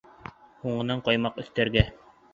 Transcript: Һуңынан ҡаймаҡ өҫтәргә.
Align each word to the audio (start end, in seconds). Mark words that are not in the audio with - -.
Һуңынан 0.63 1.03
ҡаймаҡ 1.09 1.37
өҫтәргә. 1.45 1.89